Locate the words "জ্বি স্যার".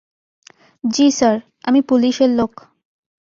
0.83-1.35